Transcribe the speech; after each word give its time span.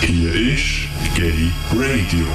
Hier 0.00 0.34
ist 0.34 0.88
Gay 1.14 1.52
Radio. 1.72 2.26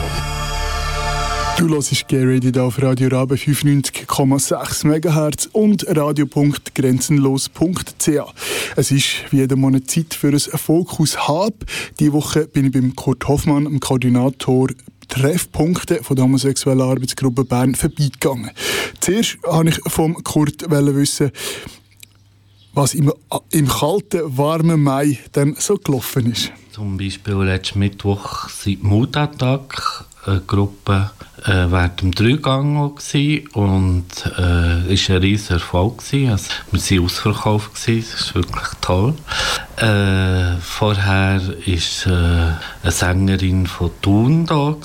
Du 1.58 1.68
hörst 1.70 2.08
Gay 2.08 2.24
Radio 2.24 2.66
auf 2.66 2.82
Radio 2.82 3.10
Rabe 3.10 3.36
95,6 3.36 4.86
MHz 4.86 5.50
und 5.52 5.86
radio.grenzenlos.ch. 5.88 8.34
Es 8.76 8.92
ist 8.92 9.32
wie 9.32 9.38
jeden 9.38 9.60
Monat 9.60 9.90
Zeit 9.90 10.14
für 10.14 10.28
ein 10.30 10.40
Fokus 10.40 11.28
Hab. 11.28 11.54
Diese 12.00 12.14
Woche 12.14 12.46
bin 12.48 12.66
ich 12.66 12.72
beim 12.72 12.96
Kurt 12.96 13.28
Hoffmann, 13.28 13.66
dem 13.66 13.80
Koordinator 13.80 14.70
Treffpunkte 15.10 16.04
von 16.04 16.16
der 16.16 16.26
homosexuellen 16.26 16.82
Arbeitsgruppe 16.82 17.44
Bern 17.44 17.76
vorbeigegangen. 17.76 18.52
Zuerst 19.00 19.38
wollte 19.44 19.72
ich 19.72 19.80
vom 19.92 20.16
Kurt 20.24 20.70
wissen, 20.70 21.32
was 22.74 22.94
im, 22.94 23.12
im 23.52 23.68
kalten, 23.68 24.38
warmen 24.38 24.84
Mai 24.84 25.20
dann 25.32 25.56
so 25.58 25.76
gelaufen 25.76 26.32
ist. 26.32 26.52
Zum 26.72 26.98
Beispiel 26.98 27.36
letzten 27.36 27.80
Mittwoch 27.80 28.50
seit 28.50 28.84
Mutattacke 28.84 30.06
eine 30.26 30.42
Gruppe 30.42 31.12
äh, 31.46 31.72
während 31.72 32.02
dem 32.02 32.12
Dreigang 32.12 32.78
und 32.78 32.98
es 33.00 33.10
äh, 33.18 35.10
war 35.10 35.16
ein 35.16 35.22
riesiger 35.22 35.56
Erfolg. 35.56 36.02
Also, 36.12 36.50
wir 36.72 36.82
waren 36.82 37.06
ausverkauft, 37.06 37.72
das 37.74 37.88
ist 37.88 38.36
wirklich 38.36 38.68
toll. 38.82 39.14
Äh, 39.78 40.58
vorher 40.62 41.42
war 41.42 42.08
äh, 42.08 42.54
eine 42.84 42.92
Sängerin 42.92 43.68
von 43.68 43.92
Thun 44.02 44.46
da 44.46 44.76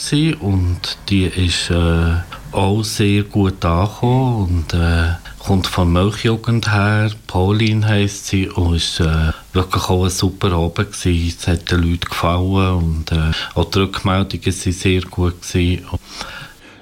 und 0.40 0.98
die 1.08 1.24
ist 1.24 1.70
äh, 1.70 2.14
auch 2.52 2.82
sehr 2.84 3.24
gut 3.24 3.64
angekommen 3.64 4.44
und 4.44 4.74
äh, 4.74 5.14
kommt 5.44 5.66
von 5.66 5.92
Milchjugend 5.92 6.72
her. 6.72 7.10
Pauline 7.26 7.86
heisst 7.86 8.26
sie 8.26 8.48
und 8.48 8.76
ist 8.76 9.00
äh, 9.00 9.32
wirklich 9.52 9.84
auch 9.84 10.04
ein 10.04 10.10
super 10.10 10.52
Abend 10.52 10.92
gewesen. 10.92 11.34
Es 11.38 11.46
hat 11.46 11.70
den 11.70 11.82
Leuten 11.82 12.08
gefallen 12.08 12.74
und 12.74 13.12
äh, 13.12 13.32
auch 13.54 13.70
die 13.70 13.80
Rückmeldungen 13.80 14.46
waren 14.46 14.72
sehr 14.72 15.02
gut 15.02 15.42
gewesen. 15.42 15.84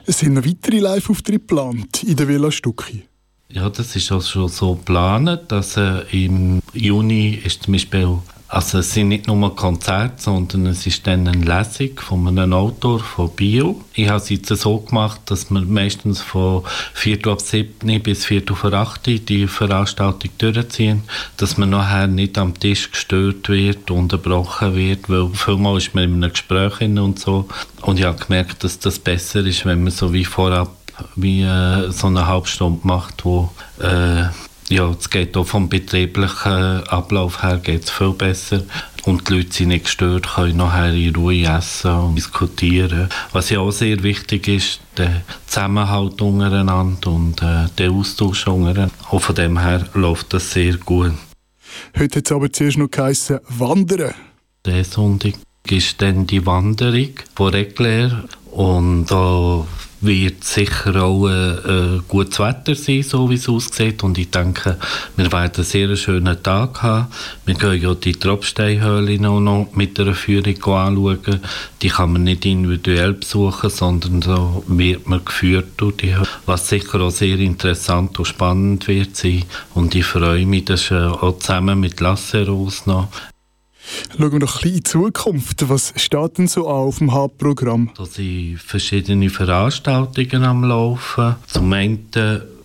Es 0.06 0.19
sind 0.20 0.34
noch 0.34 0.45
weitere 0.45 0.78
Live-Auftritte 0.78 1.41
geplant 1.41 2.03
in 2.05 2.17
der 2.17 2.28
Villa 2.28 2.50
Stucki. 2.50 3.05
Ja, 3.48 3.69
das 3.69 3.95
ist 3.97 4.11
auch 4.12 4.22
schon 4.22 4.48
so 4.48 4.75
geplant, 4.75 5.41
dass 5.48 5.77
äh, 5.77 6.03
im 6.12 6.62
Juni 6.72 7.41
ist 7.44 7.65
zum 7.65 7.72
Beispiel 7.72 8.19
also 8.53 8.81
es 8.81 8.92
sind 8.92 9.08
nicht 9.08 9.28
nur 9.28 9.56
Konzerte, 9.56 10.20
sondern 10.20 10.67
es 10.67 10.86
ist 10.86 11.06
dann 11.06 11.27
eine 11.27 11.42
Lesung 11.42 11.98
von 11.98 12.28
einem 12.28 12.53
Autor 12.53 13.00
von 13.00 13.31
Bio. 13.31 13.81
Ich 13.94 14.09
habe 14.09 14.19
es 14.19 14.28
jetzt 14.28 14.48
so 14.48 14.78
gemacht, 14.78 15.22
dass 15.25 15.50
wir 15.50 15.62
meistens 15.62 16.20
von 16.20 16.62
4 16.92 17.27
ab 17.28 17.41
7 17.41 18.03
bis 18.03 18.27
4 18.27 18.42
vor 18.55 18.75
8 18.75 19.06
die 19.27 19.47
Veranstaltung 19.47 20.31
durchziehen, 20.36 21.03
dass 21.39 21.56
man 21.56 21.70
nachher 21.70 22.09
nicht 22.09 22.36
am 22.36 22.53
Tisch 22.53 22.91
gestört 22.91 23.48
wird, 23.48 23.91
unterbrochen 23.91 24.75
wird, 24.75 25.09
weil 25.09 25.31
vielmal 25.33 25.78
ist 25.78 25.94
man 25.94 26.05
in 26.05 26.14
einem 26.16 26.33
Gespräch 26.33 26.83
und 26.83 27.19
so. 27.19 27.48
Und 27.81 27.98
ich 27.98 28.05
habe 28.05 28.22
gemerkt, 28.22 28.64
dass 28.64 28.78
das 28.78 28.98
besser 28.98 29.47
ist, 29.47 29.64
wenn 29.64 29.83
man 29.83 29.92
so 29.92 30.12
wie 30.12 30.27
vorab 30.27 30.77
wie 31.16 31.42
äh, 31.42 31.91
so 31.91 32.09
eine 32.09 32.27
halbe 32.27 32.48
Stunde 32.48 32.81
macht, 32.83 33.25
wo 33.25 33.50
äh, 33.81 34.25
ja, 34.73 34.91
es 34.91 35.11
geht 35.11 35.37
auch 35.37 35.47
vom 35.47 35.69
betrieblichen 35.69 36.87
Ablauf 36.89 37.42
her 37.42 37.59
geht's 37.62 37.91
viel 37.91 38.12
besser. 38.12 38.62
Und 39.05 39.28
die 39.28 39.34
Leute 39.34 39.53
sind 39.53 39.69
nicht 39.69 39.84
gestört, 39.84 40.34
können 40.34 40.56
nachher 40.56 40.95
in 40.95 41.15
Ruhe 41.15 41.45
essen 41.45 41.91
und 41.91 42.15
diskutieren. 42.15 43.09
Was 43.33 43.50
ja 43.50 43.59
auch 43.59 43.73
sehr 43.73 44.03
wichtig 44.03 44.48
ist, 44.48 44.81
der 44.97 45.23
Zusammenhalt 45.47 46.23
untereinander 46.23 47.11
und 47.11 47.43
äh, 47.43 47.67
der 47.77 47.91
Austausch 47.91 48.47
untereinander. 48.47 48.95
Auch 49.11 49.20
von 49.20 49.34
dem 49.34 49.59
her 49.59 49.87
läuft 49.95 50.33
das 50.33 50.53
sehr 50.53 50.77
gut. 50.77 51.12
Heute 51.98 52.19
hat 52.19 52.27
es 52.27 52.33
aber 52.33 52.53
zuerst 52.53 52.78
noch 52.78 52.91
geheißen, 52.91 53.41
Wandern. 53.48 54.15
Der 54.65 54.84
Sonntag 54.84 55.34
ist 55.69 56.00
dann 56.00 56.27
die 56.27 56.47
Wanderung 56.47 57.11
von 57.34 57.50
Regler 57.50 58.25
und 58.53 59.06
da 59.06 59.67
wird 60.03 60.45
sicher 60.45 61.03
auch 61.03 61.28
äh, 61.28 61.53
äh, 61.53 62.00
gutes 62.08 62.41
Wetter 62.41 62.75
sein, 62.75 63.03
so 63.03 63.31
wie 63.31 63.34
es 63.34 63.49
aussieht. 63.49 64.03
Und 64.03 64.19
ich 64.19 64.31
denke, 64.31 64.77
wir 65.16 65.32
werden 65.32 65.53
einen 65.54 65.65
sehr 65.65 65.97
schönen 65.97 66.43
Tag 66.43 66.82
haben. 66.82 67.06
Wir 67.47 67.54
gehen 67.54 67.81
ja 67.81 67.94
die 67.94 68.12
Tropfsteinhöhle 68.12 69.19
noch 69.21 69.69
mit 69.75 69.99
einer 69.99 70.15
Führung 70.15 70.56
anschauen. 70.56 71.41
Die 71.81 71.88
kann 71.88 72.12
man 72.12 72.25
nicht 72.25 72.44
individuell 72.44 73.15
besuchen, 73.15 73.71
sondern 73.71 74.22
so 74.22 74.65
wird 74.66 75.06
man 75.06 75.25
geführt 75.25 75.69
durch 75.77 75.97
die 75.97 76.15
Höhle. 76.15 76.27
Was 76.47 76.69
sicher 76.69 77.00
auch 77.00 77.10
sehr 77.10 77.38
interessant 77.38 78.19
und 78.19 78.25
spannend 78.25 78.88
wird 78.88 79.16
sein. 79.16 79.44
Und 79.75 79.94
ich 79.94 80.04
freue 80.04 80.47
mich, 80.47 80.65
dass 80.65 80.91
äh, 80.91 80.94
auch 80.94 81.38
zusammen 81.38 81.78
mit 81.81 82.00
Lasseros 82.00 82.87
noch 82.87 83.09
Schauen 84.16 84.32
wir 84.32 84.38
noch 84.38 84.56
ein 84.56 84.60
bisschen 84.62 84.69
in 84.70 84.75
die 84.76 84.82
Zukunft. 84.82 85.69
Was 85.69 85.92
steht 85.97 86.38
denn 86.38 86.48
so 86.48 86.69
auf 86.69 86.98
dem 86.98 87.12
Hauptprogramm? 87.12 87.91
Da 87.97 88.04
sind 88.06 88.58
verschiedene 88.58 89.30
Veranstaltungen 89.30 90.44
am 90.44 90.64
Laufen. 90.64 91.36
Zum 91.47 91.72
einen 91.72 92.08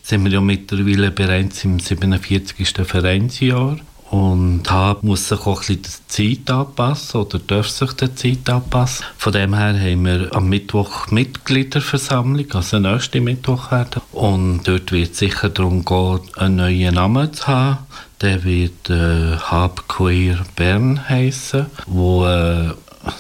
sind 0.03 0.23
wir 0.23 0.31
ja 0.31 0.41
mittlerweile 0.41 1.11
bereits 1.11 1.63
im 1.65 1.79
47. 1.79 2.55
Vereinsjahr. 2.85 3.77
Und 4.09 4.71
Hab 4.71 5.03
muss 5.03 5.27
sich 5.27 5.39
auch 5.41 5.61
ein 5.61 5.79
bisschen 5.79 5.81
die 6.07 6.37
Zeit 6.37 6.49
anpassen 6.49 7.19
oder 7.19 7.39
darf 7.39 7.67
sich 7.67 7.91
die 7.91 8.15
Zeit 8.15 8.49
anpassen. 8.49 9.05
Von 9.17 9.33
dem 9.33 9.53
her 9.53 9.77
haben 9.77 10.05
wir 10.05 10.33
am 10.33 10.47
Mittwoch 10.47 11.11
Mitgliederversammlung, 11.11 12.49
also 12.53 12.79
nächste 12.79 13.19
Mittwoch 13.19 13.69
werden. 13.69 14.01
Und 14.13 14.61
dort 14.63 14.93
wird 14.93 15.11
es 15.11 15.17
sicher 15.19 15.49
darum 15.49 15.83
gehen, 15.83 16.21
einen 16.37 16.55
neuen 16.55 16.95
Namen 16.95 17.33
zu 17.33 17.47
haben. 17.47 17.79
Der 18.21 18.43
wird 18.43 18.89
äh, 18.89 19.37
Hub 19.51 19.87
Queer 19.87 20.39
Bern 20.55 21.07
heißen, 21.07 21.67
wo 21.85 22.25
äh, 22.25 22.71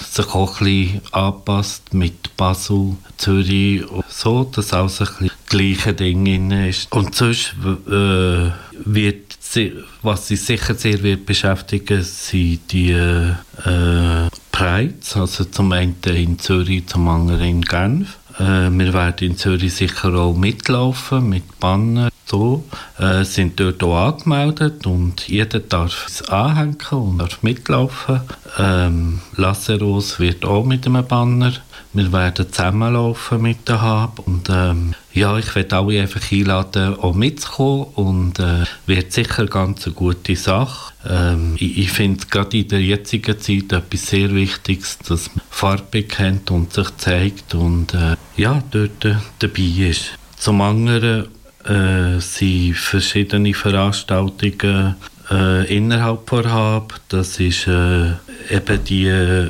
sich 0.09 0.27
auch 0.33 0.59
ein 0.61 1.01
anpasst 1.11 1.93
mit 1.93 2.35
Basel, 2.35 2.95
Zürich 3.17 3.87
und 3.89 4.05
so, 4.09 4.43
dass 4.43 4.73
auch 4.73 4.89
ein 4.89 5.07
bisschen 5.07 5.31
gleiche 5.49 5.93
Ding 5.93 6.51
ist. 6.51 6.91
Und 6.91 7.15
sonst 7.15 7.53
äh, 7.87 8.51
wird, 8.85 9.37
sie, 9.39 9.73
was 10.01 10.27
sie 10.27 10.35
sicher 10.35 10.75
sehr 10.75 11.01
wird 11.03 11.25
beschäftigen, 11.25 12.03
sind 12.03 12.71
die 12.71 12.91
äh, 12.91 14.29
Prides, 14.51 15.15
also 15.15 15.45
zum 15.45 15.71
einen 15.71 15.95
in 16.05 16.39
Zürich, 16.39 16.87
zum 16.87 17.07
anderen 17.07 17.41
in 17.41 17.61
Genf. 17.61 18.17
Äh, 18.39 18.69
wir 18.71 18.93
werden 18.93 19.29
in 19.29 19.37
Zürich 19.37 19.75
sicher 19.75 20.13
auch 20.13 20.35
mitlaufen 20.35 21.29
mit 21.29 21.59
Banner 21.59 22.09
so, 22.27 22.65
äh, 22.99 23.23
sind 23.23 23.57
dort 23.59 23.81
auch 23.83 24.13
angemeldet 24.13 24.85
und 24.85 25.27
jeder 25.29 25.59
darf 25.59 26.07
es 26.07 26.27
anhängen 26.27 26.77
und 26.91 27.19
darf 27.19 27.41
mitlaufen. 27.41 28.19
Ähm, 28.57 29.21
Lasseros 29.37 30.19
wird 30.19 30.43
auch 30.43 30.65
mit 30.65 30.85
einem 30.85 31.07
Banner. 31.07 31.53
Wir 31.93 32.11
werden 32.11 32.51
zusammenlaufen 32.51 33.41
mit 33.41 33.67
der 33.69 33.81
Hab 33.81 34.19
und 34.19 34.49
ähm, 34.49 34.93
ja, 35.13 35.37
ich 35.37 35.55
werde 35.55 35.77
alle 35.77 36.01
einfach 36.01 36.31
einladen, 36.31 36.99
auch 36.99 37.15
mitzukommen 37.15 37.85
und 37.95 38.39
äh, 38.39 38.65
wird 38.85 39.13
sicher 39.13 39.45
ganz 39.45 39.85
eine 39.85 39.95
gute 39.95 40.35
Sache. 40.35 40.93
Ähm, 41.09 41.55
ich, 41.57 41.77
ich 41.77 41.91
finde 41.91 42.25
gerade 42.29 42.57
in 42.57 42.67
der 42.67 42.81
jetzigen 42.81 43.39
Zeit 43.39 43.71
etwas 43.71 44.07
sehr 44.07 44.35
Wichtiges, 44.35 44.99
dass 44.99 45.33
man 45.33 45.45
Farbe 45.49 46.03
kennt 46.03 46.51
und 46.51 46.73
sich 46.73 46.95
zeigt 46.97 47.55
und 47.55 47.93
äh, 47.93 48.17
ja, 48.35 48.61
dort 48.69 49.05
äh, 49.05 49.15
dabei 49.39 49.89
ist. 49.89 50.11
Zum 50.37 50.61
anderen 50.61 51.29
äh, 51.67 52.19
sind 52.19 52.75
verschiedene 52.75 53.53
Veranstaltungen 53.53 54.95
äh, 55.29 55.75
innerhalb 55.75 56.29
der 56.29 56.51
Hab. 56.51 56.99
Das 57.09 57.39
ist 57.39 57.67
äh, 57.67 58.11
eben 58.49 58.83
die 58.85 59.07
äh, 59.07 59.49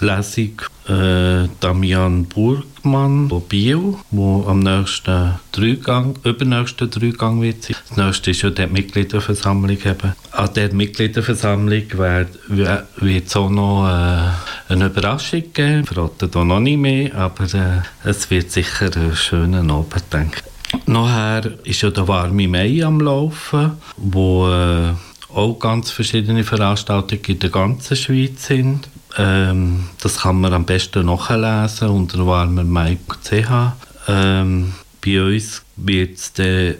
Lesung 0.00 0.62
äh, 0.88 1.48
Damian 1.60 2.26
Burgmann 2.26 3.28
von 3.28 3.42
Bio, 3.42 3.98
wo 4.10 4.44
am 4.46 4.60
nächsten 4.60 5.34
Dreigang, 5.52 6.16
übernächsten 6.22 6.90
Dreigang 6.90 7.40
wird 7.42 7.62
sein. 7.64 7.76
Das 7.88 7.96
nächste 7.96 8.30
ist 8.30 8.42
ja 8.42 8.50
die 8.50 8.66
Mitgliederversammlung 8.66 9.78
eben. 9.78 10.12
An 10.32 10.54
der 10.54 10.72
Mitgliederversammlung 10.72 11.82
wird 11.92 13.26
es 13.26 13.36
auch 13.36 13.50
noch 13.50 13.88
äh, 13.88 14.72
eine 14.72 14.86
Überraschung 14.86 15.44
geben. 15.52 15.80
Ich 15.80 15.88
verrate 15.88 16.28
da 16.28 16.44
noch 16.44 16.60
nicht 16.60 16.78
mehr, 16.78 17.14
aber 17.14 17.44
äh, 17.44 18.08
es 18.08 18.30
wird 18.30 18.50
sicher 18.50 18.90
ein 18.94 19.16
schöner 19.16 19.60
Abend, 19.60 20.04
denke 20.12 20.42
ich. 20.44 20.55
Nachher 20.86 21.52
ist 21.64 21.82
ja 21.82 21.90
der 21.90 22.08
warme 22.08 22.48
Mai 22.48 22.84
am 22.84 23.00
Laufen, 23.00 23.72
wo 23.96 24.48
äh, 24.48 24.92
auch 25.34 25.58
ganz 25.58 25.90
verschiedene 25.90 26.44
Veranstaltungen 26.44 27.24
in 27.26 27.38
der 27.38 27.50
ganzen 27.50 27.96
Schweiz 27.96 28.46
sind. 28.46 28.88
Ähm, 29.18 29.88
das 30.00 30.20
kann 30.20 30.40
man 30.40 30.52
am 30.52 30.64
besten 30.64 31.06
nachlesen 31.06 31.88
unter 31.88 32.26
warmermai.ch. 32.26 33.72
Ähm, 34.08 34.72
bei 35.04 35.22
uns 35.22 35.62
wird 35.76 36.18
es 36.18 36.38
äh, 36.38 36.74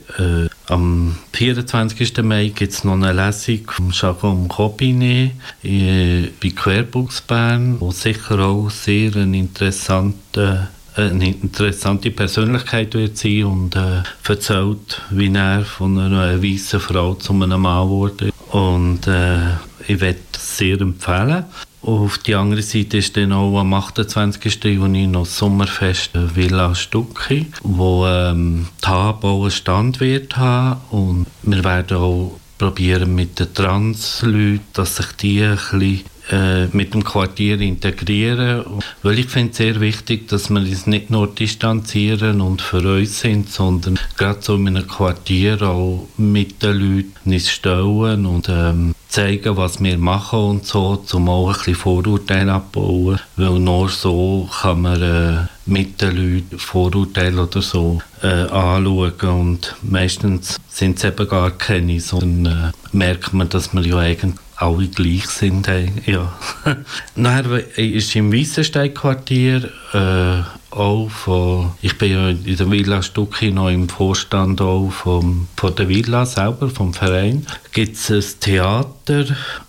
am 0.68 1.16
24. 1.32 2.22
Mai 2.22 2.48
gibt's 2.48 2.82
noch 2.82 2.94
eine 2.94 3.12
Lesung 3.12 3.70
vom 3.70 3.90
Jacques 3.92 4.58
Robinet 4.58 5.32
äh, 5.62 6.28
bei 6.42 6.50
Querbooks 6.50 7.20
Bern, 7.20 7.76
wo 7.78 7.92
sicher 7.92 8.40
auch 8.40 8.70
sehr 8.70 9.14
ein 9.16 9.34
interessanter 9.34 10.70
eine 10.96 11.28
interessante 11.28 12.10
Persönlichkeit 12.10 12.94
wird 12.94 13.18
sein 13.18 13.44
und 13.44 13.76
äh, 13.76 14.02
erzählt, 14.26 15.02
wie 15.10 15.32
er 15.32 15.64
von 15.64 15.98
einer 15.98 16.42
weißen 16.42 16.80
Frau 16.80 17.14
zu 17.14 17.32
einem 17.32 17.60
Mann 17.60 17.88
wurde. 17.88 18.32
Und 18.50 19.06
äh, 19.06 19.38
ich 19.86 20.00
werde 20.00 20.18
es 20.34 20.56
sehr 20.56 20.80
empfehlen. 20.80 21.44
Auf 21.82 22.18
die 22.18 22.34
andere 22.34 22.62
Seite 22.62 22.96
ist 22.96 23.16
dann 23.16 23.32
auch 23.32 23.60
am 23.60 23.72
28. 23.72 24.64
Juni 24.64 25.06
noch 25.06 25.24
das 25.24 25.38
Sommerfest 25.38 26.10
Villa 26.34 26.74
Stucki, 26.74 27.46
wo 27.62 28.04
ähm, 28.06 28.66
HAB 28.84 29.24
auch 29.24 29.42
einen 29.42 29.50
Stand 29.52 30.00
wird 30.00 30.36
haben 30.36 30.80
und 30.90 31.26
wir 31.42 31.62
werden 31.62 31.96
auch 31.96 32.40
probieren 32.58 33.14
mit 33.14 33.38
den 33.38 33.54
Trans-Leuten, 33.54 34.60
dass 34.72 34.96
sich 34.96 35.12
die 35.20 35.42
ein 35.42 35.56
bisschen 35.56 36.04
äh, 36.30 36.66
mit 36.66 36.94
dem 36.94 37.04
Quartier 37.04 37.60
integrieren. 37.60 38.64
Weil 39.02 39.18
ich 39.18 39.26
finde 39.26 39.50
es 39.50 39.56
sehr 39.58 39.80
wichtig, 39.80 40.28
dass 40.28 40.50
wir 40.50 40.60
uns 40.60 40.86
nicht 40.86 41.10
nur 41.10 41.28
distanzieren 41.28 42.40
und 42.40 42.62
für 42.62 42.96
uns 42.98 43.20
sind, 43.20 43.50
sondern 43.50 43.98
gerade 44.16 44.40
so 44.40 44.56
in 44.56 44.68
einem 44.68 44.86
Quartier 44.86 45.62
auch 45.62 46.08
mit 46.16 46.62
den 46.62 46.76
Leuten 46.76 47.32
uns 47.32 47.50
stellen 47.50 48.26
und 48.26 48.48
ähm, 48.48 48.94
zeigen, 49.08 49.56
was 49.56 49.82
wir 49.82 49.98
machen 49.98 50.38
und 50.38 50.66
so, 50.66 51.02
um 51.12 51.28
auch 51.28 51.48
ein 51.48 51.54
bisschen 51.54 51.74
Vorurteile 51.74 52.52
abbauen. 52.52 53.20
Weil 53.36 53.58
nur 53.58 53.88
so 53.88 54.48
kann 54.60 54.82
man 54.82 55.02
äh, 55.02 55.46
mit 55.66 56.00
den 56.00 56.16
Leuten 56.16 56.58
Vorurteile 56.58 57.42
oder 57.42 57.62
so 57.62 58.00
äh, 58.22 58.26
anschauen 58.26 59.14
und 59.20 59.74
meistens 59.82 60.58
sind 60.68 60.98
es 60.98 61.04
eben 61.04 61.28
gar 61.28 61.50
keine, 61.50 62.00
sondern 62.00 62.72
äh, 62.72 62.72
merkt 62.92 63.32
man, 63.32 63.48
dass 63.48 63.72
man 63.72 63.84
ja 63.84 63.98
eigentlich 63.98 64.34
alle 64.56 64.88
gleich 64.88 65.26
sind. 65.26 65.68
Ja. 66.06 66.32
Nachher 67.14 67.78
ist 67.78 68.16
im 68.16 68.32
Weissenstein-Quartier 68.32 69.70
äh, 69.92 70.42
auch 70.76 71.08
von, 71.08 71.72
ich 71.82 71.96
bin 71.98 72.12
ja 72.12 72.28
in 72.28 72.56
der 72.56 72.70
Villa 72.70 73.02
Stucki 73.02 73.50
noch 73.50 73.68
im 73.68 73.88
Vorstand 73.88 74.60
auch 74.60 74.90
vom, 74.90 75.48
von 75.56 75.74
der 75.74 75.88
Villa 75.88 76.26
selber, 76.26 76.68
vom 76.68 76.92
Verein, 76.92 77.46
gibt 77.72 77.96
es 77.96 78.10
ein 78.10 78.40
Theater 78.40 79.24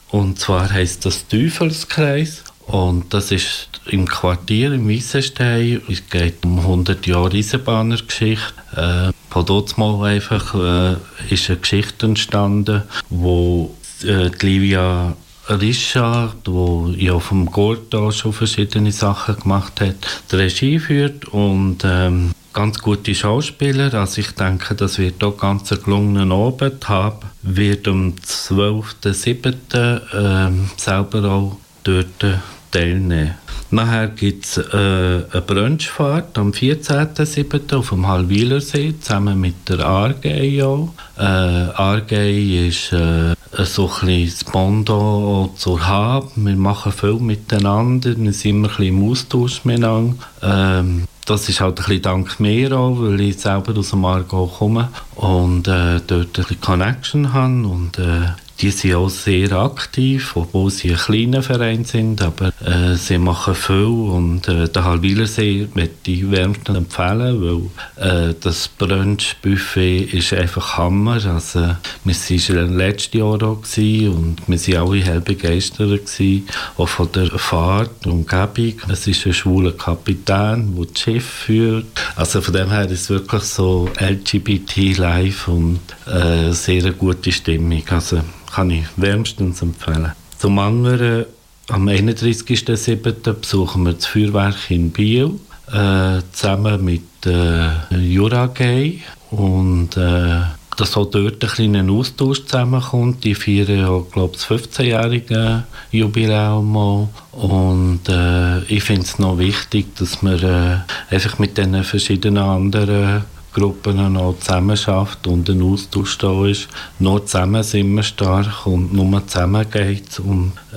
und 0.10 0.40
zwar 0.40 0.72
heißt 0.72 1.06
das 1.06 1.28
Teufelskreis 1.28 2.44
und 2.68 3.14
das 3.14 3.32
ist 3.32 3.70
im 3.86 4.06
Quartier 4.06 4.74
im 4.74 4.90
Weissenstein. 4.90 5.82
Es 5.90 6.08
geht 6.10 6.44
um 6.44 6.60
100 6.60 7.08
Jahre 7.08 7.38
Eisenbahnergeschichte. 7.38 8.54
Äh, 8.76 9.14
von 9.30 9.46
dort 9.46 9.78
mal 9.78 10.04
einfach 10.06 10.54
äh, 10.56 11.34
ist 11.34 11.50
eine 11.50 11.60
Geschichte 11.60 12.06
entstanden, 12.06 12.84
wo 13.10 13.74
äh, 14.04 14.30
Livia 14.42 15.16
Richard, 15.50 16.46
die 16.46 17.06
ja 17.06 17.20
vom 17.20 17.46
Gorda 17.46 18.12
schon 18.12 18.34
verschiedene 18.34 18.92
Sachen 18.92 19.38
gemacht 19.40 19.80
hat, 19.80 19.96
die 20.32 20.36
Regie 20.36 20.80
führt 20.80 21.26
und 21.26 21.84
ähm, 21.86 22.32
ganz 22.54 22.80
gute 22.80 23.16
Schauspieler. 23.16 23.94
Also 23.94 24.22
ich 24.22 24.32
denke, 24.32 24.76
das 24.76 24.98
wird 24.98 25.24
auch 25.24 25.38
ganz 25.38 25.70
gelungenen 25.70 26.32
Abend 26.32 26.90
haben. 26.90 27.28
Wird 27.44 27.88
am 27.88 28.16
12.07. 28.16 30.02
Ähm, 30.14 30.70
selber 30.76 31.30
auch 31.30 31.58
dort 31.84 32.26
teilnehmen. 32.72 33.36
Nachher 33.70 34.08
gibt 34.08 34.46
es 34.46 34.58
äh, 34.58 34.64
eine 34.74 35.42
Brunchfahrt 35.46 36.38
am 36.38 36.52
14.07. 36.52 37.76
auf 37.76 37.90
dem 37.90 38.08
Hallwilersee 38.08 38.96
zusammen 39.00 39.40
mit 39.40 39.70
der 39.70 39.88
auch. 39.88 40.94
Äh, 41.18 41.22
Argei 41.22 42.68
ist 42.68 42.94
äh, 42.94 43.36
so 43.66 43.90
ein 44.02 44.26
das 44.26 44.44
Bondo 44.44 45.52
zur 45.56 45.88
Hab. 45.88 46.32
Wir 46.36 46.56
machen 46.56 46.92
viel 46.92 47.14
miteinander, 47.14 48.16
wir 48.18 48.34
sind 48.34 48.52
immer 48.52 48.68
ein 48.68 48.76
bisschen 48.76 48.98
im 48.98 49.10
Austausch 49.10 49.66
miteinander. 49.66 50.16
Ähm, 50.42 51.04
das 51.26 51.50
ist 51.50 51.60
halt 51.60 51.80
ein 51.80 51.86
bisschen 51.86 52.02
dank 52.02 52.40
mir 52.40 52.72
auch, 52.78 53.00
weil 53.00 53.20
ich 53.20 53.38
selber 53.38 53.78
aus 53.78 53.90
dem 53.90 54.06
Argo 54.06 54.48
komme 54.48 54.90
und 55.16 55.68
äh, 55.68 56.00
dort 56.06 56.12
ein 56.12 56.28
bisschen 56.32 56.62
Connection 56.62 57.34
habe 57.34 57.68
und 57.68 57.98
äh, 57.98 58.28
die 58.62 58.72
sind 58.72 58.96
auch 58.96 59.10
sehr 59.10 59.52
aktiv, 59.52 60.32
obwohl 60.36 60.72
sie 60.72 60.92
ein 60.92 60.98
kleiner 60.98 61.44
Verein 61.44 61.86
sind, 61.86 62.22
aber 62.22 62.52
äh, 62.66 62.96
sie 62.96 63.18
machen 63.18 63.56
viel 63.56 63.76
und 63.76 64.48
äh, 64.48 64.68
der 64.68 64.84
Halwilersee 64.84 65.68
möchte 65.74 66.12
ich 66.12 66.30
wärmstens 66.30 66.78
empfehlen, 66.78 67.72
weil 67.98 68.30
äh, 68.30 68.34
das 68.42 68.68
Brunch-Buffet 68.68 70.00
ist 70.12 70.34
einfach 70.34 70.78
Hammer. 70.78 71.24
Also, 71.26 71.76
wir 72.04 72.16
waren 72.56 72.78
letztes 72.78 73.14
Jahr 73.14 73.38
da 73.38 73.48
und 73.48 74.38
wir 74.48 74.78
waren 74.78 74.88
alle 74.88 75.04
hell 75.04 75.22
begeistert, 75.22 75.90
gewesen, 75.90 76.48
auch 76.78 76.88
von 76.88 77.12
der 77.12 77.28
Fahrt 77.38 78.06
und 78.08 78.32
Umgebung. 78.34 78.82
Es 78.90 79.08
ist 79.08 79.26
ein 79.26 79.34
schwuler 79.34 79.72
Kapitän, 79.72 80.76
der 80.76 80.86
das 80.86 81.00
Schiff 81.00 81.26
führt. 81.26 81.86
Also 82.16 82.42
von 82.42 82.54
dem 82.54 82.70
her 82.70 82.86
ist 82.86 83.02
es 83.02 83.10
wirklich 83.10 83.44
so 83.44 83.90
LGBT 84.00 84.98
live 84.98 85.48
und 85.48 85.80
äh, 86.06 86.52
sehr 86.52 86.92
gute 86.92 87.32
Stimmung. 87.32 87.84
Also, 87.90 88.22
kann 88.58 88.72
ich 88.72 88.86
wärmstens 88.96 89.62
empfehlen. 89.62 90.14
Zum 90.40 90.58
anderen, 90.58 91.26
am 91.70 91.88
31.07. 91.88 93.34
besuchen 93.34 93.86
wir 93.86 93.94
das 93.94 94.08
Feuerwerk 94.08 94.72
in 94.72 94.90
Biel 94.90 95.34
äh, 95.72 96.22
zusammen 96.32 96.84
mit 96.84 97.04
äh, 97.28 97.70
Juragay 97.96 99.02
und 99.30 99.96
äh, 99.96 100.42
dass 100.76 100.98
auch 100.98 101.06
dort 101.06 101.44
ein 101.44 101.50
kleiner 101.52 101.92
Austausch 101.92 102.46
zusammenkommt. 102.46 103.24
Die 103.24 103.36
feiern 103.36 103.80
ja, 103.80 104.04
glaube 104.12 104.34
ich, 104.34 104.48
das 104.48 104.48
15-jährige 104.48 105.64
Jubiläum 105.92 107.10
Und 107.34 108.10
äh, 108.10 108.64
ich 108.64 108.82
finde 108.84 109.04
es 109.04 109.20
noch 109.20 109.38
wichtig, 109.38 109.96
dass 109.98 110.24
man 110.24 110.42
äh, 110.42 111.14
einfach 111.14 111.38
mit 111.38 111.60
den 111.60 111.84
verschiedenen 111.84 112.40
anderen 112.40 113.24
Gruppen 113.58 114.14
noch 114.14 114.38
zusammenarbeitet 114.40 115.26
und 115.26 115.50
ein 115.50 115.62
Austausch 115.64 116.18
da 116.20 116.46
ist. 116.46 116.68
Nur 117.00 117.26
zusammen 117.26 117.64
sind 117.64 117.96
wir 117.96 118.04
stark 118.04 118.68
und 118.68 118.94
nur 118.94 119.26
zusammen 119.26 119.66
geht 119.70 120.10
es. 120.10 120.20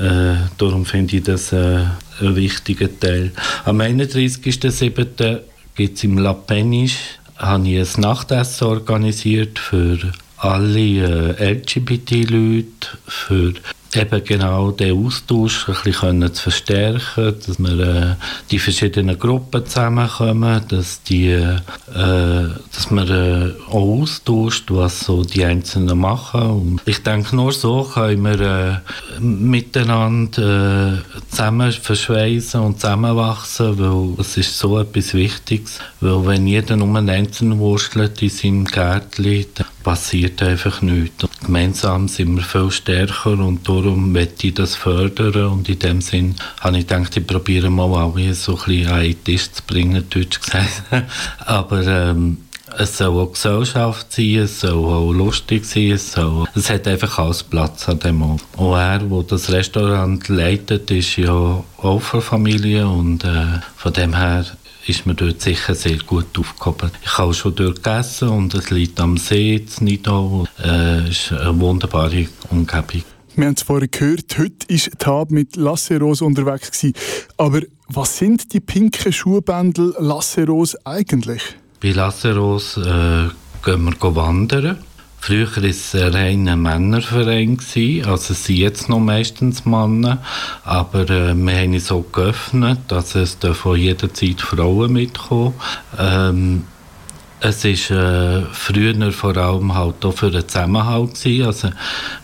Äh, 0.02 0.36
darum 0.56 0.86
finde 0.86 1.16
ich 1.16 1.22
das 1.22 1.52
äh, 1.52 1.84
ein 2.20 2.36
wichtiger 2.36 2.88
Teil. 2.98 3.32
Am 3.66 3.80
31.07. 3.80 5.40
gibt 5.74 5.98
es 5.98 6.04
im 6.04 6.16
La 6.16 6.32
Peniche 6.32 6.96
habe 7.36 7.68
ich 7.68 7.96
ein 7.96 8.00
Nachtessen 8.02 8.66
organisiert 8.66 9.58
für 9.58 9.98
alle 10.36 11.36
äh, 11.38 11.52
LGBT-Leute, 11.52 12.98
für 13.06 13.54
eben 13.96 14.24
genau 14.24 14.70
den 14.70 15.06
Austausch 15.06 15.68
ein 15.68 15.76
bisschen 15.84 16.34
zu 16.34 16.42
verstärken, 16.42 17.34
dass 17.46 17.58
wir 17.58 17.78
äh, 17.80 18.14
die 18.50 18.58
verschiedenen 18.58 19.18
Gruppen 19.18 19.66
zusammenkommen, 19.66 20.62
dass 20.68 21.02
die, 21.02 21.30
äh, 21.30 21.58
dass 21.94 22.90
man 22.90 23.08
äh, 23.08 23.52
auch 23.68 24.00
austauscht, 24.02 24.70
was 24.70 25.00
so 25.00 25.22
die 25.22 25.44
Einzelnen 25.44 25.98
machen. 25.98 26.42
Und 26.42 26.80
ich 26.86 27.02
denke, 27.02 27.34
nur 27.34 27.52
so 27.52 27.82
können 27.82 28.22
wir 28.22 28.40
äh, 28.40 29.20
miteinander 29.20 30.94
äh, 30.94 31.20
zusammen 31.30 31.72
verschweißen 31.72 32.60
und 32.60 32.80
zusammenwachsen, 32.80 33.78
weil 33.78 34.20
es 34.20 34.36
ist 34.36 34.58
so 34.58 34.78
etwas 34.78 35.14
Wichtiges, 35.14 35.78
weil 36.00 36.26
wenn 36.26 36.46
jeder 36.46 36.76
nur 36.76 36.96
einen 36.96 37.10
Einzelnen 37.10 37.58
wurstelt 37.58 38.22
in 38.22 38.28
seinem 38.28 38.64
Gärtchen, 38.64 39.46
passiert 39.82 40.42
einfach 40.42 40.82
nichts. 40.82 41.24
Und 41.24 41.40
gemeinsam 41.40 42.08
sind 42.08 42.36
wir 42.36 42.42
viel 42.42 42.70
stärker 42.70 43.38
und 43.38 43.68
darum 43.68 44.12
möchte 44.12 44.48
ich 44.48 44.54
das 44.54 44.74
fördern 44.74 45.46
und 45.46 45.68
in 45.68 45.78
dem 45.78 46.00
Sinn 46.00 46.34
habe 46.60 46.78
ich 46.78 46.86
gedacht, 46.86 47.16
ich 47.16 47.26
probiere 47.26 47.70
mal 47.70 47.94
alle 47.94 48.34
so 48.34 48.52
ein 48.52 48.64
bisschen 48.64 48.92
an 48.92 49.02
den 49.02 49.24
Tisch 49.24 49.50
zu 49.50 49.62
bringen, 49.66 50.04
deutsch 50.10 50.40
gesagt. 50.40 50.82
Aber 51.46 51.86
ähm, 51.86 52.38
es 52.78 52.98
soll 52.98 53.18
auch 53.18 53.32
Gesellschaft 53.32 54.12
sein, 54.12 54.36
es 54.36 54.60
soll 54.60 54.84
auch 54.84 55.12
lustig 55.12 55.64
sein, 55.64 55.92
es, 55.92 56.12
soll, 56.12 56.46
es 56.54 56.70
hat 56.70 56.86
einfach 56.86 57.18
alles 57.18 57.42
Platz 57.42 57.88
an 57.88 57.98
dem 57.98 58.22
Ort. 58.22 58.42
Und 58.56 58.74
er, 58.74 58.98
der 58.98 59.22
das 59.22 59.50
Restaurant 59.50 60.28
leitet, 60.28 60.90
ist 60.90 61.16
ja 61.16 61.32
auch 61.32 62.00
von 62.00 62.22
Familie 62.22 62.86
und 62.86 63.24
äh, 63.24 63.60
von 63.76 63.92
dem 63.92 64.14
her 64.14 64.44
ist 64.86 65.06
man 65.06 65.16
dort 65.16 65.40
sicher 65.40 65.74
sehr 65.74 65.98
gut 65.98 66.38
aufgehoben. 66.38 66.90
Ich 67.02 67.18
habe 67.18 67.34
schon 67.34 67.54
dort 67.54 67.82
gegessen 67.82 68.28
und 68.28 68.54
es 68.54 68.70
liegt 68.70 69.00
am 69.00 69.16
See, 69.16 69.56
in 69.56 69.84
Nidau. 69.84 70.46
Äh, 70.62 71.08
es 71.08 71.26
ist 71.26 71.32
eine 71.32 71.58
wunderbare 71.60 72.26
Umgebung. 72.50 73.02
Wir 73.36 73.46
haben 73.46 73.54
es 73.54 73.62
vorhin 73.62 73.90
gehört, 73.90 74.38
heute 74.38 74.68
war 74.68 74.98
Tab 74.98 75.30
mit 75.30 75.56
Lasseros 75.56 76.20
unterwegs. 76.20 76.70
Gewesen. 76.72 76.94
Aber 77.36 77.60
was 77.88 78.18
sind 78.18 78.52
die 78.52 78.60
pinken 78.60 79.12
Schuhbändel 79.12 79.94
Lasseros 79.98 80.76
eigentlich? 80.84 81.42
Bei 81.80 81.92
Lasseros 81.92 82.76
äh, 82.76 83.28
gehen 83.64 83.84
wir 83.84 84.16
wandern. 84.16 84.78
Früher 85.22 85.54
war 85.54 85.64
es 85.64 85.94
ein 85.94 86.14
reiner 86.14 86.56
Männerverein, 86.56 87.58
also 88.06 88.32
es 88.32 88.44
sind 88.44 88.56
jetzt 88.56 88.88
noch 88.88 89.00
meistens 89.00 89.66
Männer, 89.66 90.22
aber 90.64 91.10
äh, 91.10 91.34
wir 91.34 91.56
haben 91.56 91.74
es 91.74 91.88
so 91.88 92.00
geöffnet, 92.10 92.78
dass 92.88 93.14
es 93.14 93.36
von 93.52 93.78
jederzeit 93.78 94.40
Frauen 94.40 94.94
mitkommen. 94.94 95.54
Ähm, 95.98 96.64
es 97.42 97.64
war 97.64 97.98
äh, 97.98 98.42
früher 98.52 99.12
vor 99.12 99.36
allem 99.36 99.74
halt 99.74 100.04
auch 100.04 100.12
für 100.12 100.30
den 100.30 100.46
Zusammenhalt 100.48 101.14
gewesen. 101.14 101.46
Also 101.46 101.70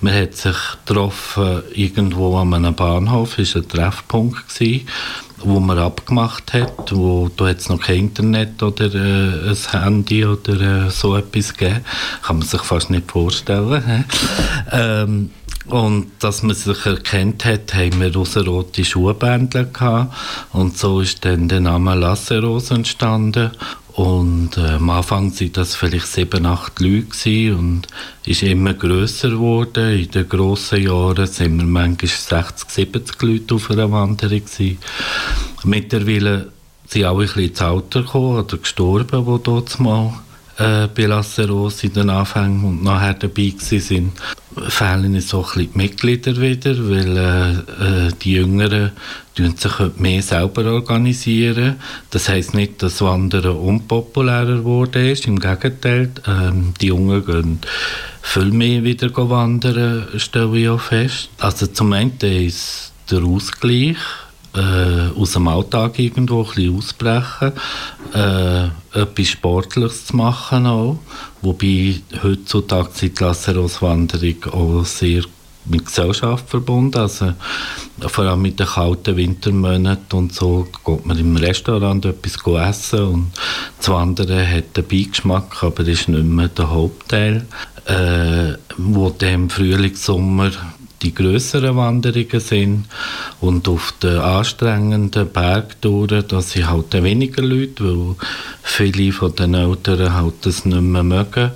man 0.01 0.15
hat 0.15 0.35
sich 0.35 0.57
getroffen 0.87 1.63
irgendwo 1.75 2.37
an 2.37 2.55
einem 2.55 2.75
Bahnhof, 2.75 3.39
ist 3.39 3.57
ein 3.57 3.69
Treffpunkt 3.69 4.49
gewesen 4.49 4.87
wo 5.47 5.61
man 5.61 5.79
abgemacht 5.79 6.53
hat, 6.53 6.93
wo 6.93 7.29
da 7.37 7.49
jetzt 7.49 7.71
noch 7.71 7.81
kein 7.81 7.99
Internet 7.99 8.63
oder 8.63 8.93
äh, 8.95 9.51
ein 9.51 9.83
Handy 9.83 10.25
oder 10.25 10.87
äh, 10.87 10.91
so 10.91 11.17
etwas 11.17 11.55
gegeben, 11.55 11.85
kann 12.23 12.39
man 12.39 12.47
sich 12.47 12.61
fast 12.63 12.91
nicht 12.91 13.11
vorstellen. 13.11 14.05
ähm, 14.73 15.31
Und 15.69 16.13
dass 16.21 16.43
man 16.43 16.55
sich 16.55 16.87
erkennt 16.87 17.45
hat, 17.45 17.75
haben 17.75 18.01
wir 18.01 18.15
rosarote 18.15 18.85
Schuhbändler 18.85 19.65
gehabt. 19.65 20.15
Und 20.53 20.79
so 20.79 21.01
ist 21.01 21.25
dann 21.25 21.49
der 21.49 21.61
Name 21.61 21.95
Lasseros 21.95 22.71
entstanden. 22.71 23.51
Und 23.97 24.59
äh, 24.59 24.73
am 24.73 24.91
Anfang 24.91 25.33
waren 25.33 25.53
das 25.55 25.75
vielleicht 25.75 26.09
sieben, 26.09 26.45
acht 26.45 26.81
Leute 26.81 27.07
gewesen 27.07 27.59
und 27.59 27.87
ist 28.27 28.43
immer 28.43 28.75
grösser 28.75 29.31
geworden. 29.31 29.99
In 29.99 30.11
den 30.11 30.29
grossen 30.29 30.83
Jahren 30.83 31.27
sind 31.27 31.57
wir 31.57 31.65
manchmal 31.65 32.11
60, 32.11 32.69
70 32.69 33.23
Leute 33.23 33.55
auf 33.55 33.71
einer 33.71 33.91
Wanderung 33.91 34.45
gewesen. 34.45 34.77
Mittlerweile 35.65 36.53
sind 36.87 37.05
alle 37.05 37.21
ein 37.21 37.27
bisschen 37.27 37.45
ins 37.45 37.63
Alter 37.63 38.03
gekommen 38.03 38.39
oder 38.39 38.59
gestorben, 38.59 39.25
die 39.25 39.43
dort 39.43 39.81
mal 39.81 40.13
äh, 40.59 40.87
bei 40.89 41.07
in 41.83 41.93
den 41.93 42.11
Anfängen 42.11 42.65
und 42.65 42.83
nachher 42.83 43.15
dabei 43.15 43.53
waren, 43.53 44.13
fehlen 44.69 45.21
so 45.21 45.39
ein 45.39 45.45
bisschen 45.45 45.73
die 45.73 45.79
Mitglieder 45.79 46.41
wieder, 46.41 46.75
weil 46.89 47.17
äh, 47.17 48.07
äh, 48.09 48.13
die 48.23 48.33
Jüngeren 48.33 48.93
sich 49.37 49.73
mehr 49.99 50.23
selber 50.23 50.65
organisieren. 50.73 51.77
Das 52.11 52.29
heisst 52.29 52.55
nicht, 52.55 52.83
dass 52.83 53.03
Wandern 53.03 53.57
unpopulärer 53.57 54.59
geworden 54.59 55.07
ist. 55.07 55.27
Im 55.27 55.39
Gegenteil, 55.39 56.11
ähm, 56.27 56.73
die 56.81 56.87
Jungen 56.87 57.25
gehen 57.25 57.59
viel 58.23 58.51
mehr 58.51 58.83
wieder 58.83 59.11
wandern, 59.15 60.09
stelle 60.17 60.59
ich 60.59 60.69
auch 60.69 60.81
fest. 60.81 61.29
Also 61.39 61.67
zum 61.67 61.93
einen 61.93 62.19
ist 62.21 62.93
der 63.11 63.23
Ausgleich, 63.23 63.97
äh, 64.55 65.11
aus 65.17 65.33
dem 65.33 65.49
Alltag 65.49 65.99
irgendwo 65.99 66.43
ein 66.43 66.49
bisschen 66.49 66.77
ausbrechen, 66.77 67.53
äh, 68.15 68.69
etwas 68.97 69.29
Sportliches 69.29 70.07
zu 70.07 70.17
machen 70.17 70.67
auch, 70.67 70.99
wobei 71.43 71.97
heutzutage 72.23 72.91
die 73.01 73.13
Lasseros-Wanderung 73.19 74.45
auch 74.53 74.85
sehr 74.85 75.23
mit 75.69 75.87
Gesellschaft 75.87 76.49
verbunden, 76.49 76.99
also 76.99 77.33
vor 78.07 78.25
allem 78.25 78.43
mit 78.43 78.61
den 78.61 78.67
kalten 78.67 79.17
Wintermonaten 79.17 80.19
und 80.19 80.33
so 80.33 80.69
geht 80.85 81.07
man 81.07 81.19
im 81.19 81.37
Restaurant 81.37 82.05
etwas 82.05 82.37
essen 82.69 83.01
und 83.01 83.33
das 83.79 83.89
Wandern 83.89 84.49
hat 84.49 84.77
einen 84.77 84.89
Beigeschmack, 84.89 85.63
aber 85.63 85.87
ist 85.87 86.09
nicht 86.09 86.25
mehr 86.25 86.49
der 86.49 86.71
Hauptteil, 86.71 87.47
äh, 87.87 88.55
wo 88.77 89.11
dem 89.11 89.51
Frühling, 89.51 89.95
Sommer 89.97 90.51
die 91.07 91.15
größeren 91.15 91.77
Wanderungen 91.77 92.41
sind 92.41 92.85
und 93.41 93.69
auf 93.69 93.93
den 94.03 94.19
anstrengenden 94.19 95.29
Bergtouren, 95.29 96.25
da 96.27 96.43
sind 96.43 96.69
halt 96.69 96.93
weniger 96.93 97.43
Leute, 97.43 97.85
weil 97.85 98.17
viele 98.63 99.13
von 99.13 99.35
den 99.37 99.55
Eltern 99.55 100.13
halt 100.13 100.35
das 100.43 100.65
nicht 100.65 100.81
mehr 100.81 101.05
mögen. 101.05 101.53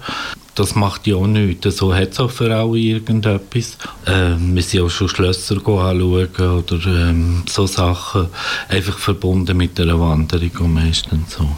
Das 0.54 0.74
macht 0.76 1.06
ja 1.06 1.16
auch 1.16 1.26
nichts. 1.26 1.76
So 1.76 1.94
hat 1.94 2.12
es 2.12 2.20
auch 2.20 2.30
für 2.30 2.54
alle 2.54 2.78
irgendetwas. 2.78 3.78
Ähm, 4.06 4.54
wir 4.54 4.62
sind 4.62 4.82
auch 4.82 4.90
schon 4.90 5.08
Schlösser 5.08 5.56
anschauen 5.56 6.28
oder 6.36 6.86
ähm, 6.86 7.42
so 7.48 7.66
Sachen. 7.66 8.28
Einfach 8.68 8.98
verbunden 8.98 9.56
mit 9.56 9.80
einer 9.80 9.98
Wanderung 9.98 10.74
meistens 10.74 11.32
so. 11.34 11.48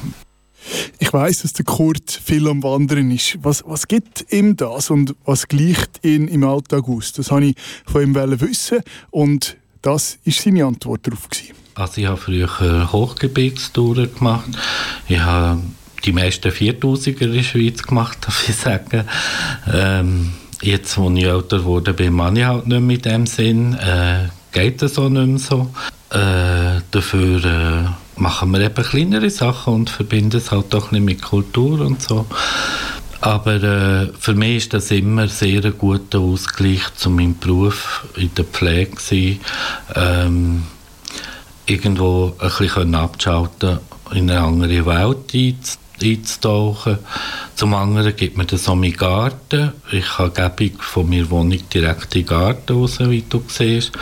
Ich 0.98 1.12
weiß, 1.12 1.42
dass 1.42 1.52
der 1.52 1.64
Kurt 1.64 2.10
viel 2.10 2.48
am 2.48 2.62
Wandern 2.62 3.10
ist. 3.10 3.38
Was, 3.42 3.64
was 3.66 3.88
gibt 3.88 4.32
ihm 4.32 4.56
das 4.56 4.90
und 4.90 5.14
was 5.24 5.48
gleicht 5.48 6.04
ihn 6.04 6.28
im 6.28 6.44
Alltag 6.44 6.88
aus? 6.88 7.12
Das 7.12 7.30
wollte 7.30 7.48
ich 7.48 7.56
von 7.86 8.02
ihm 8.02 8.14
wissen 8.14 8.80
und 9.10 9.56
das 9.82 10.18
war 10.24 10.32
seine 10.32 10.64
Antwort 10.64 11.06
darauf. 11.06 11.28
Also 11.74 12.00
ich 12.00 12.06
habe 12.06 12.16
früher 12.16 12.92
Hochgebirgstouren 12.92 14.14
gemacht. 14.14 14.50
Ich 15.08 15.18
habe 15.18 15.60
die 16.04 16.12
meisten 16.12 16.50
4000er 16.50 17.22
in 17.22 17.32
der 17.32 17.42
Schweiz 17.42 17.82
gemacht, 17.82 18.18
darf 18.22 18.48
ich 18.48 18.54
sagen. 18.54 19.04
Ähm, 19.72 20.32
jetzt, 20.60 20.96
wo 20.98 21.10
ich 21.10 21.24
älter 21.24 21.58
geworden 21.58 21.96
bin, 21.96 22.36
ich 22.36 22.44
halt 22.44 22.66
nicht 22.66 22.80
mehr 22.80 22.96
in 22.96 23.02
dem 23.02 23.26
Sinn. 23.26 23.74
Äh, 23.74 24.28
geht 24.52 24.82
das 24.82 24.98
auch 24.98 25.08
nicht 25.08 25.26
mehr 25.26 25.38
so. 25.38 25.70
Äh, 26.10 26.80
dafür 26.90 27.44
äh, 27.44 28.01
machen 28.22 28.52
wir 28.52 28.60
eben 28.60 28.84
kleinere 28.84 29.28
Sachen 29.30 29.74
und 29.74 29.90
verbinden 29.90 30.38
es 30.38 30.52
halt 30.52 30.74
auch 30.74 30.92
ein 30.92 31.04
mit 31.04 31.20
Kultur 31.20 31.80
und 31.80 32.00
so. 32.00 32.24
Aber 33.20 33.62
äh, 33.62 34.08
für 34.18 34.34
mich 34.34 34.56
ist 34.56 34.74
das 34.74 34.90
immer 34.90 35.28
sehr 35.28 35.64
ein 35.64 35.76
guter 35.76 36.20
Ausgleich 36.20 36.82
zu 36.96 37.10
meinem 37.10 37.38
Beruf 37.38 38.06
in 38.16 38.34
der 38.34 38.44
Pflege 38.44 39.38
ähm, 39.94 40.64
irgendwo 41.66 42.34
ein 42.38 42.50
bisschen 42.58 42.94
abzuschalten, 42.94 43.78
in 44.12 44.30
eine 44.30 44.40
andere 44.40 44.86
Welt 44.86 45.34
einzutauchen 45.34 45.78
einzutauchen. 46.02 46.98
Zum 47.54 47.74
anderen 47.74 48.16
gibt 48.16 48.36
mir 48.36 48.44
das 48.44 48.68
auch 48.68 48.74
meinen 48.74 48.96
Garten. 48.96 49.72
Ich 49.90 50.18
habe 50.18 50.30
Gebung 50.30 50.80
von 50.80 51.08
meiner 51.08 51.30
Wohnung 51.30 51.58
direkt 51.72 52.14
in 52.14 52.22
den 52.22 52.26
Garten 52.26 52.72
raus, 52.72 52.98
wie 53.00 53.24
du 53.28 53.42
siehst. 53.46 53.92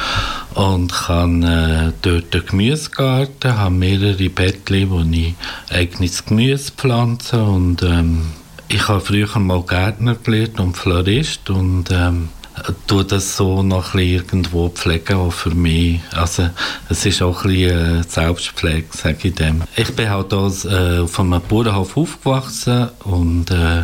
Und 0.55 0.93
kann 0.93 1.43
äh, 1.43 1.93
dort 2.03 2.35
einen 2.35 2.47
Gemüsegarten, 2.47 3.57
habe 3.57 3.75
mehrere 3.75 4.29
Bettchen, 4.31 4.91
wo 4.91 5.01
ich 5.01 5.35
eigenes 5.71 6.25
Gemüse 6.25 6.73
pflanze. 6.73 7.43
Und 7.43 7.83
ähm, 7.83 8.33
ich 8.69 8.89
habe 8.89 9.01
früher 9.01 9.39
mal 9.39 9.63
Gärtner 9.63 10.15
gelernt 10.15 10.61
und 10.61 10.77
Florist. 10.77 11.51
Und 11.51 11.91
ähm, 11.91 12.29
tue 12.87 13.05
das 13.05 13.37
so 13.37 13.63
noch 13.63 13.95
ein 13.95 14.01
irgendwo 14.01 14.69
pflegen, 14.69 15.17
auch 15.17 15.33
für 15.33 15.51
mich. 15.51 16.01
Also 16.13 16.51
es 16.89 17.07
ist 17.07 17.23
auch 17.23 17.45
ein 17.45 17.51
bisschen 17.51 18.01
äh, 18.01 18.03
Selbstpflege, 18.03 18.87
sage 18.91 19.29
ich 19.29 19.35
dem. 19.35 19.63
Ich 19.77 19.95
bin 19.95 20.11
halt 20.11 20.33
als, 20.33 20.65
äh, 20.65 20.99
auf 21.03 21.19
einem 21.21 21.41
Bauernhof 21.41 21.97
aufgewachsen 21.97 22.89
und 23.05 23.51
äh, 23.51 23.83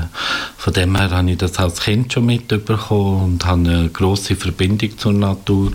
von 0.56 0.72
dem 0.72 0.96
her 0.96 1.10
habe 1.10 1.30
ich 1.30 1.38
das 1.38 1.58
als 1.58 1.80
Kind 1.80 2.12
schon 2.12 2.26
mitbekommen 2.26 3.24
und 3.24 3.46
habe 3.46 3.60
eine 3.60 3.88
grosse 3.90 4.36
Verbindung 4.36 4.96
zur 4.98 5.12
Natur 5.12 5.72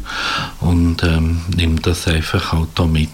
und 0.59 1.03
ähm, 1.03 1.41
nehme 1.55 1.79
das 1.81 2.07
einfach 2.07 2.51
halt 2.51 2.79
auch 2.79 2.87
mit. 2.87 3.09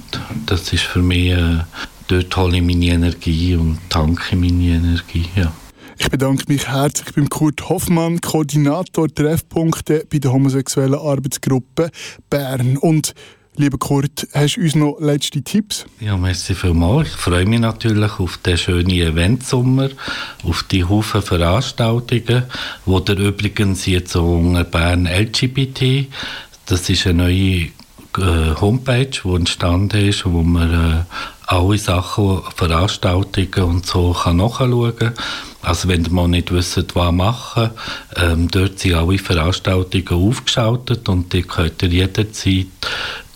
Das 0.45 0.73
ist 0.73 0.83
für 0.83 1.01
mich, 1.01 1.31
äh, 1.31 1.59
dort 2.07 2.35
hole 2.35 2.57
ich 2.57 2.63
meine 2.63 2.85
Energie 2.85 3.55
und 3.55 3.79
tanke 3.89 4.35
meine 4.35 4.63
Energie, 4.63 5.25
ja. 5.35 5.51
Ich 5.99 6.09
bedanke 6.09 6.45
mich 6.47 6.67
herzlich 6.67 7.15
beim 7.15 7.27
Kurt 7.27 7.69
Hoffmann, 7.69 8.21
Koordinator 8.21 9.07
Treffpunkte 9.07 10.05
bei 10.11 10.19
der 10.19 10.31
homosexuellen 10.31 10.95
Arbeitsgruppe 10.95 11.89
Bern. 12.29 12.77
Und 12.77 13.13
Lieber 13.59 13.79
Kurt, 13.79 14.27
hast 14.35 14.55
du 14.55 14.61
uns 14.61 14.75
noch 14.75 14.97
letzte 14.99 15.41
Tipps? 15.41 15.87
Ja, 15.99 16.15
merci 16.15 16.53
vielmals. 16.53 17.07
Ich 17.07 17.15
freue 17.15 17.45
mich 17.47 17.59
natürlich 17.59 18.19
auf 18.19 18.37
den 18.37 18.55
schönen 18.55 18.91
Eventsommer, 18.91 19.89
auf 20.43 20.61
die 20.61 20.83
Haufen 20.83 21.23
Veranstaltungen, 21.23 22.43
wo 22.85 22.99
der 22.99 23.17
übrigens 23.17 23.87
jetzt 23.87 24.15
unter 24.15 24.63
Bern 24.63 25.07
LGBT, 25.07 26.05
das 26.67 26.87
ist 26.87 27.07
eine 27.07 27.23
neue 27.23 27.69
äh, 28.19 28.55
Homepage, 28.61 29.09
die 29.09 29.35
entstanden 29.35 30.07
ist, 30.07 30.23
wo 30.25 30.43
man 30.43 30.71
äh, 30.71 31.03
alle 31.47 31.77
Sachen, 31.77 32.41
Veranstaltungen 32.55 33.69
und 33.69 33.85
so 33.85 34.13
kann 34.13 34.37
nachschauen 34.37 34.95
kann. 34.95 35.13
Also 35.61 35.87
wenn 35.87 36.05
mal 36.11 36.27
nicht 36.27 36.53
wisst, 36.53 36.95
was 36.95 37.11
machen, 37.11 37.71
ähm, 38.15 38.47
dort 38.49 38.79
sind 38.79 38.93
alle 38.93 39.17
Veranstaltungen 39.17 40.29
aufgeschaltet 40.29 41.09
und 41.09 41.33
die 41.33 41.41
könnt 41.41 41.81
ihr 41.81 41.89
jederzeit 41.89 42.67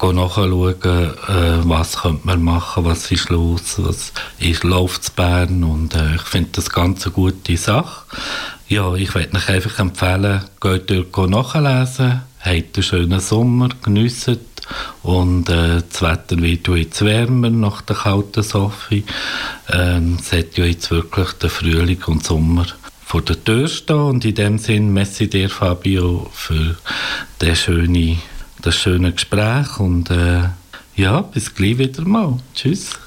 nachschauen, 0.02 0.76
äh, 0.84 1.58
was 1.64 2.02
könnte 2.02 2.22
man 2.28 2.44
machen, 2.44 2.86
was 2.86 3.12
ist 3.12 3.30
los, 3.30 3.76
was 3.78 4.14
ist, 4.40 4.64
läuft 4.64 5.10
in 5.10 5.16
Bern 5.16 5.64
und 5.64 5.96
äh, 5.96 6.16
ich 6.16 6.22
finde 6.22 6.50
das 6.54 6.70
ganz 6.70 7.06
eine 7.06 7.14
gute 7.14 7.58
Sache. 7.58 8.06
Ja, 8.68 8.94
ich 8.96 9.14
würde 9.14 9.38
euch 9.38 9.50
einfach 9.50 9.80
empfehlen, 9.80 10.42
geht 10.60 10.90
dort 10.90 11.30
nachlesen, 11.30 12.22
habt 12.40 12.76
einen 12.76 12.84
schönen 12.84 13.20
Sommer, 13.20 13.70
geniessen 13.84 14.40
und 15.04 15.50
äh, 15.50 15.82
das 15.90 16.02
Wetter 16.02 16.42
wird 16.42 16.68
jetzt 16.68 17.04
wärmer 17.04 17.50
nach 17.50 17.82
der 17.82 17.96
kalten 17.96 18.44
Sophie. 18.44 19.04
Ähm, 19.72 20.18
es 20.20 20.32
hat 20.32 20.58
ja 20.58 20.66
jetzt 20.66 20.92
wirklich 20.92 21.32
den 21.34 21.50
Frühling 21.50 22.04
und 22.06 22.24
Sommer 22.24 22.66
vor 23.06 23.22
der 23.22 23.44
Tür 23.44 23.68
stehen 23.68 23.98
und 23.98 24.26
in 24.26 24.36
dem 24.36 24.58
Sinn 24.58 24.94
merci 24.94 25.30
dir 25.30 25.50
Fabio 25.50 26.30
für 26.34 26.78
das 27.40 27.60
schöne, 27.60 28.18
das 28.62 28.76
schöne 28.76 29.12
Gespräch 29.12 29.80
und 29.80 30.10
äh, 30.10 30.44
ja, 30.96 31.22
bis 31.22 31.54
gleich 31.54 31.78
wieder 31.78 32.06
mal. 32.06 32.38
Tschüss. 32.56 32.92